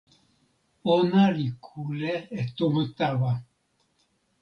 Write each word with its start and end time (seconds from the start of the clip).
ona 0.93 1.23
li 1.35 1.47
kule 1.65 2.13
e 2.39 2.41
tomo 2.55 2.81
tawa. 2.97 3.33